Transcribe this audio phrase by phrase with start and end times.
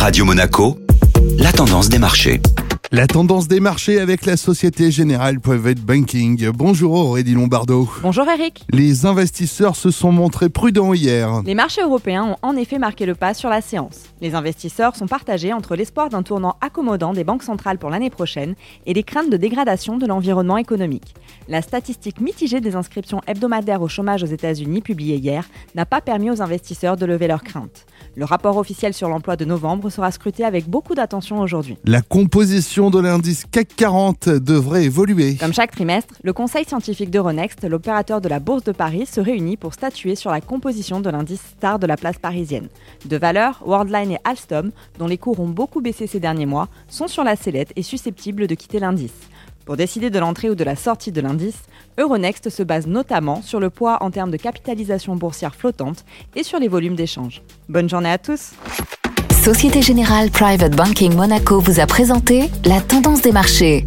[0.00, 0.78] Radio Monaco,
[1.38, 2.40] la tendance des marchés.
[2.90, 6.48] La tendance des marchés avec la Société Générale Private Banking.
[6.52, 7.86] Bonjour Aurélie Lombardo.
[8.00, 8.64] Bonjour Eric.
[8.70, 11.42] Les investisseurs se sont montrés prudents hier.
[11.44, 14.04] Les marchés européens ont en effet marqué le pas sur la séance.
[14.22, 18.54] Les investisseurs sont partagés entre l'espoir d'un tournant accommodant des banques centrales pour l'année prochaine
[18.86, 21.14] et les craintes de dégradation de l'environnement économique.
[21.46, 25.44] La statistique mitigée des inscriptions hebdomadaires au chômage aux États-Unis publiée hier
[25.74, 27.84] n'a pas permis aux investisseurs de lever leurs craintes.
[28.16, 31.76] Le rapport officiel sur l'emploi de novembre sera scruté avec beaucoup d'attention aujourd'hui.
[31.84, 35.36] La composition de l'indice CAC 40 devrait évoluer.
[35.36, 39.56] Comme chaque trimestre, le conseil scientifique d'Euronext, l'opérateur de la Bourse de Paris, se réunit
[39.56, 42.68] pour statuer sur la composition de l'indice star de la place parisienne.
[43.06, 47.06] De valeur, Worldline et Alstom, dont les cours ont beaucoup baissé ces derniers mois, sont
[47.06, 49.14] sur la sellette et susceptibles de quitter l'indice.
[49.70, 51.62] Pour décider de l'entrée ou de la sortie de l'indice,
[51.96, 56.58] Euronext se base notamment sur le poids en termes de capitalisation boursière flottante et sur
[56.58, 57.40] les volumes d'échange.
[57.68, 58.50] Bonne journée à tous
[59.44, 63.86] Société Générale Private Banking Monaco vous a présenté la tendance des marchés.